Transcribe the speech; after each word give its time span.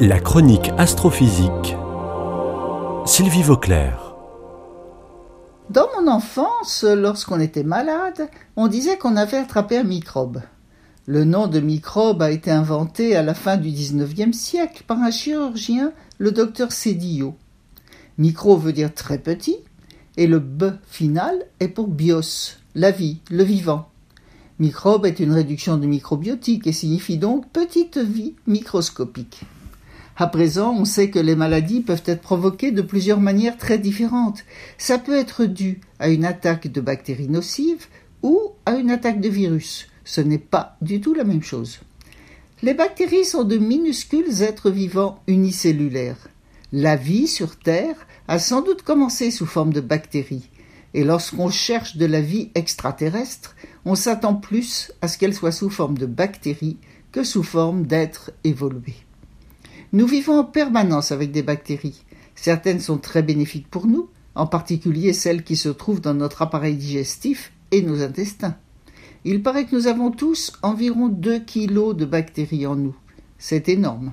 La 0.00 0.20
chronique 0.20 0.70
astrophysique. 0.78 1.74
Sylvie 3.04 3.42
Vauclair. 3.42 4.14
Dans 5.70 5.88
mon 5.96 6.08
enfance, 6.08 6.84
lorsqu'on 6.84 7.40
était 7.40 7.64
malade, 7.64 8.28
on 8.54 8.68
disait 8.68 8.96
qu'on 8.96 9.16
avait 9.16 9.38
attrapé 9.38 9.76
un 9.76 9.82
microbe. 9.82 10.40
Le 11.06 11.24
nom 11.24 11.48
de 11.48 11.58
microbe 11.58 12.22
a 12.22 12.30
été 12.30 12.52
inventé 12.52 13.16
à 13.16 13.24
la 13.24 13.34
fin 13.34 13.56
du 13.56 13.70
XIXe 13.70 14.38
siècle 14.38 14.84
par 14.86 14.98
un 14.98 15.10
chirurgien, 15.10 15.92
le 16.18 16.30
docteur 16.30 16.70
Cédillo. 16.70 17.34
Micro 18.18 18.56
veut 18.56 18.72
dire 18.72 18.94
très 18.94 19.18
petit, 19.18 19.56
et 20.16 20.28
le 20.28 20.38
B 20.38 20.74
final 20.86 21.44
est 21.58 21.66
pour 21.66 21.88
bios, 21.88 22.54
la 22.76 22.92
vie, 22.92 23.18
le 23.32 23.42
vivant. 23.42 23.88
Microbe 24.60 25.06
est 25.06 25.18
une 25.18 25.32
réduction 25.32 25.76
de 25.76 25.86
microbiotique 25.86 26.68
et 26.68 26.72
signifie 26.72 27.18
donc 27.18 27.48
petite 27.50 27.98
vie 27.98 28.36
microscopique. 28.46 29.44
À 30.20 30.26
présent, 30.26 30.74
on 30.76 30.84
sait 30.84 31.10
que 31.10 31.20
les 31.20 31.36
maladies 31.36 31.80
peuvent 31.80 32.02
être 32.04 32.22
provoquées 32.22 32.72
de 32.72 32.82
plusieurs 32.82 33.20
manières 33.20 33.56
très 33.56 33.78
différentes. 33.78 34.44
Ça 34.76 34.98
peut 34.98 35.16
être 35.16 35.44
dû 35.44 35.80
à 36.00 36.08
une 36.08 36.24
attaque 36.24 36.66
de 36.66 36.80
bactéries 36.80 37.28
nocives 37.28 37.86
ou 38.24 38.36
à 38.66 38.74
une 38.74 38.90
attaque 38.90 39.20
de 39.20 39.28
virus. 39.28 39.86
Ce 40.04 40.20
n'est 40.20 40.38
pas 40.38 40.76
du 40.82 41.00
tout 41.00 41.14
la 41.14 41.22
même 41.22 41.44
chose. 41.44 41.78
Les 42.62 42.74
bactéries 42.74 43.24
sont 43.24 43.44
de 43.44 43.58
minuscules 43.58 44.42
êtres 44.42 44.70
vivants 44.70 45.22
unicellulaires. 45.28 46.26
La 46.72 46.96
vie 46.96 47.28
sur 47.28 47.56
Terre 47.56 48.08
a 48.26 48.40
sans 48.40 48.62
doute 48.62 48.82
commencé 48.82 49.30
sous 49.30 49.46
forme 49.46 49.72
de 49.72 49.80
bactéries. 49.80 50.50
Et 50.94 51.04
lorsqu'on 51.04 51.48
cherche 51.48 51.96
de 51.96 52.06
la 52.06 52.20
vie 52.20 52.50
extraterrestre, 52.56 53.54
on 53.84 53.94
s'attend 53.94 54.34
plus 54.34 54.90
à 55.00 55.06
ce 55.06 55.16
qu'elle 55.16 55.34
soit 55.34 55.52
sous 55.52 55.70
forme 55.70 55.96
de 55.96 56.06
bactéries 56.06 56.78
que 57.12 57.22
sous 57.22 57.44
forme 57.44 57.86
d'êtres 57.86 58.32
évolués. 58.42 58.96
Nous 59.92 60.06
vivons 60.06 60.40
en 60.40 60.44
permanence 60.44 61.12
avec 61.12 61.32
des 61.32 61.42
bactéries. 61.42 62.04
Certaines 62.34 62.80
sont 62.80 62.98
très 62.98 63.22
bénéfiques 63.22 63.70
pour 63.70 63.86
nous, 63.86 64.10
en 64.34 64.46
particulier 64.46 65.14
celles 65.14 65.42
qui 65.42 65.56
se 65.56 65.70
trouvent 65.70 66.02
dans 66.02 66.12
notre 66.12 66.42
appareil 66.42 66.76
digestif 66.76 67.52
et 67.70 67.80
nos 67.80 68.02
intestins. 68.02 68.56
Il 69.24 69.42
paraît 69.42 69.64
que 69.64 69.74
nous 69.74 69.86
avons 69.86 70.10
tous 70.10 70.52
environ 70.62 71.08
2 71.08 71.40
kilos 71.40 71.96
de 71.96 72.04
bactéries 72.04 72.66
en 72.66 72.76
nous. 72.76 72.94
C'est 73.38 73.68
énorme. 73.70 74.12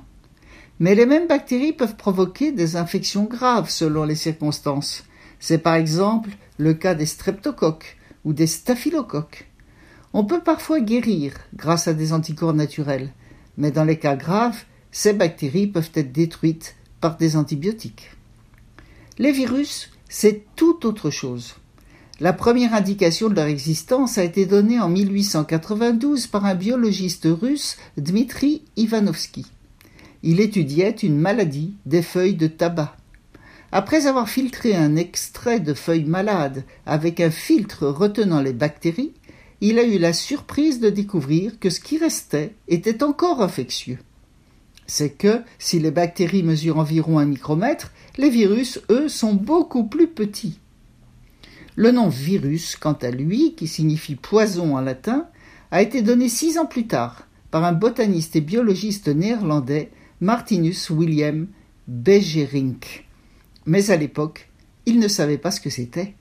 Mais 0.80 0.95
les 0.95 1.05
mêmes 1.05 1.27
bactéries 1.27 1.73
peuvent 1.73 1.97
provoquer 1.97 2.53
des 2.53 2.77
infections 2.77 3.25
graves 3.25 3.69
selon 3.69 4.05
les 4.05 4.16
circonstances. 4.16 5.03
C'est 5.39 5.58
par 5.58 5.75
exemple 5.75 6.30
le 6.58 6.73
cas 6.73 6.95
des 6.95 7.05
streptocoques 7.05 7.97
ou 8.23 8.31
des 8.31 8.47
staphylocoques. 8.47 9.49
On 10.14 10.23
peut 10.23 10.42
parfois 10.42 10.80
guérir 10.80 11.33
grâce 11.53 11.89
à 11.89 11.94
des 11.94 12.14
anticorps 12.14 12.53
naturels, 12.53 13.11
mais 13.58 13.71
dans 13.71 13.83
les 13.83 13.99
cas 13.99 14.16
graves, 14.16 14.64
ces 14.97 15.11
bactéries 15.11 15.67
peuvent 15.67 15.91
être 15.95 16.13
détruites 16.13 16.77
par 17.01 17.17
des 17.17 17.35
antibiotiques. 17.35 18.11
Les 19.17 19.33
virus, 19.33 19.91
c'est 20.07 20.45
tout 20.55 20.85
autre 20.85 21.09
chose. 21.09 21.55
La 22.21 22.31
première 22.31 22.73
indication 22.73 23.27
de 23.27 23.35
leur 23.35 23.47
existence 23.47 24.17
a 24.17 24.23
été 24.23 24.45
donnée 24.45 24.79
en 24.79 24.87
1892 24.87 26.27
par 26.27 26.45
un 26.45 26.55
biologiste 26.55 27.27
russe, 27.29 27.75
Dmitri 27.97 28.61
Ivanovski. 28.77 29.45
Il 30.23 30.39
étudiait 30.39 30.91
une 30.91 31.19
maladie 31.19 31.73
des 31.85 32.02
feuilles 32.02 32.35
de 32.35 32.47
tabac. 32.47 32.95
Après 33.73 34.07
avoir 34.07 34.30
filtré 34.30 34.77
un 34.77 34.95
extrait 34.95 35.59
de 35.59 35.73
feuilles 35.73 36.05
malades 36.05 36.63
avec 36.85 37.19
un 37.19 37.31
filtre 37.31 37.85
retenant 37.85 38.39
les 38.39 38.53
bactéries, 38.53 39.11
il 39.59 39.77
a 39.77 39.83
eu 39.83 39.97
la 39.97 40.13
surprise 40.13 40.80
de 40.80 40.89
découvrir 40.89 41.59
que 41.59 41.69
ce 41.69 41.81
qui 41.81 41.97
restait 41.97 42.53
était 42.69 43.03
encore 43.03 43.41
infectieux 43.41 43.99
c'est 44.88 45.11
que 45.11 45.41
si 45.59 45.80
les 45.80 45.91
bactéries 45.91 46.44
mesurent 46.44 46.80
environ 46.80 47.19
un 47.19 47.25
micromètre, 47.25 47.91
les 48.17 48.30
virus, 48.30 48.80
eux, 48.89 49.09
sont 49.09 49.33
beaucoup 49.33 49.86
plus 49.86 50.08
petits. 50.08 50.59
Le 51.75 51.92
nom 51.92 52.08
virus, 52.08 52.76
quant 52.76 52.98
à 53.02 53.11
lui, 53.11 53.55
qui 53.55 53.67
signifie 53.67 54.15
poison 54.15 54.77
en 54.77 54.82
latin, 54.82 55.27
a 55.71 55.82
été 55.82 56.02
donné 56.02 56.30
six 56.30 56.58
ans 56.58 56.65
plus 56.65 56.87
tard 56.87 57.27
par 57.52 57.64
un 57.64 57.73
botaniste 57.73 58.36
et 58.36 58.42
biologiste 58.42 59.08
néerlandais, 59.08 59.92
Martinus 60.21 60.89
William 60.89 61.48
Beijerinck. 61.88 63.05
Mais 63.65 63.92
à 63.92 63.98
l'époque, 63.98 64.49
il 64.86 64.99
ne 64.99 65.08
savait 65.08 65.38
pas 65.38 65.52
ce 65.52 65.59
que 65.59 65.70
c'était. 65.70 66.15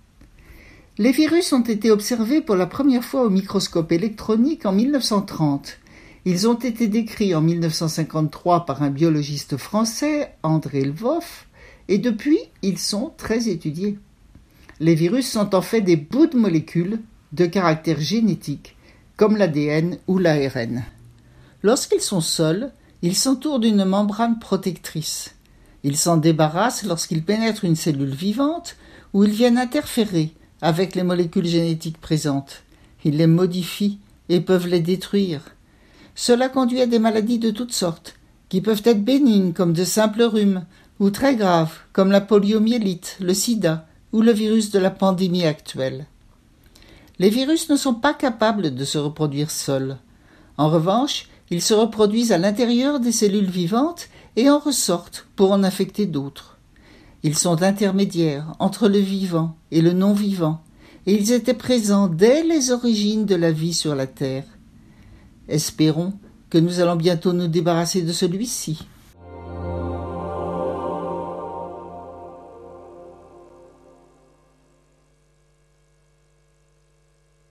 Les 0.97 1.13
virus 1.13 1.53
ont 1.53 1.63
été 1.63 1.91
observés 1.91 2.41
pour 2.41 2.57
la 2.57 2.67
première 2.67 3.05
fois 3.05 3.23
au 3.23 3.31
microscope 3.31 3.93
électronique 3.93 4.65
en 4.65 4.73
1930 4.73 5.79
ils 6.25 6.49
ont 6.49 6.55
été 6.55 6.89
décrits 6.89 7.35
en 7.35 7.41
1953 7.41 8.65
par 8.65 8.83
un 8.83 8.91
biologiste 8.91 9.57
français, 9.57 10.35
André 10.43 10.85
Lvoff, 10.85 11.47
et 11.89 11.99
depuis, 11.99 12.39
ils 12.63 12.79
sont 12.79 13.13
très 13.17 13.49
étudiés. 13.49 13.99
Les 14.81 14.95
virus 14.95 15.31
sont 15.31 15.55
en 15.55 15.63
fait 15.63 15.83
des 15.83 15.97
bouts 15.97 16.27
de 16.27 16.39
molécules 16.39 17.01
de 17.33 17.47
caractère 17.47 18.01
génétique, 18.01 18.77
comme 19.17 19.37
l'ADN 19.37 19.99
ou 20.07 20.19
l'ARN. 20.19 20.85
Lorsqu'ils 21.63 22.01
sont 22.01 22.21
seuls, 22.21 22.73
ils 23.03 23.17
s'entourent 23.17 23.61
d'une 23.61 23.85
membrane 23.85 24.39
protectrice. 24.39 25.35
Ils 25.83 25.99
s'en 25.99 26.17
débarrassent 26.17 26.85
lorsqu'ils 26.85 27.23
pénètrent 27.23 27.67
une 27.67 27.77
cellule 27.77 28.15
vivante 28.15 28.77
ou 29.13 29.25
ils 29.25 29.31
viennent 29.31 29.59
interférer 29.59 30.33
avec 30.63 30.95
les 30.95 31.03
molécules 31.03 31.47
génétiques 31.47 32.01
présentes. 32.01 32.63
Ils 33.05 33.19
les 33.19 33.27
modifient 33.27 33.99
et 34.31 34.41
peuvent 34.41 34.67
les 34.67 34.81
détruire. 34.81 35.43
Cela 36.15 36.49
conduit 36.49 36.81
à 36.81 36.87
des 36.87 36.99
maladies 36.99 37.39
de 37.39 37.51
toutes 37.51 37.73
sortes, 37.73 38.15
qui 38.49 38.61
peuvent 38.61 38.83
être 38.85 39.05
bénignes 39.05 39.53
comme 39.53 39.73
de 39.73 39.85
simples 39.85 40.23
rhumes, 40.23 40.65
ou 41.01 41.11
très 41.11 41.35
graves 41.35 41.75
comme 41.93 42.11
la 42.11 42.21
poliomyélite, 42.21 43.17
le 43.21 43.35
sida 43.35 43.87
ou 44.13 44.23
le 44.23 44.33
virus 44.33 44.71
de 44.71 44.79
la 44.79 44.91
pandémie 44.91 45.45
actuelle. 45.45 46.07
Les 47.19 47.31
virus 47.31 47.69
ne 47.69 47.77
sont 47.77 47.95
pas 47.95 48.15
capables 48.15 48.75
de 48.75 48.85
se 48.85 48.99
reproduire 48.99 49.51
seuls. 49.51 49.99
En 50.57 50.69
revanche, 50.69 51.29
ils 51.51 51.63
se 51.63 51.75
reproduisent 51.75 52.33
à 52.33 52.39
l'intérieur 52.39 53.01
des 53.01 53.13
cellules 53.13 53.51
vivantes 53.51 54.09
et 54.37 54.51
en 54.51 54.59
ressortent 54.59 55.27
pour 55.37 55.53
en 55.53 55.65
infecter 55.65 56.07
d'autres. 56.07 56.59
Ils 57.23 57.37
sont 57.37 57.63
intermédiaires 57.63 58.53
entre 58.59 58.89
le 58.89 58.99
vivant 58.99 59.57
et 59.71 59.81
le 59.81 59.93
non-vivant, 59.93 60.63
et 61.07 61.15
ils 61.15 61.33
étaient 61.33 61.55
présents 61.55 62.07
dès 62.07 62.43
les 62.43 62.71
origines 62.71 63.27
de 63.27 63.35
la 63.35 63.51
vie 63.51 63.75
sur 63.75 63.95
la 63.95 64.07
Terre. 64.07 64.45
Espérons 65.49 66.15
que 66.51 66.59
nous 66.59 66.81
allons 66.81 66.97
bientôt 66.97 67.33
nous 67.33 67.49
débarrasser 67.49 68.03
de 68.03 68.13
celui-ci. 68.13 68.87